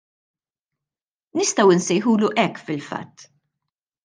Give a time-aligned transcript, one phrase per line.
[1.41, 3.31] Nistgħu nsejħulu hekk fil-fatt.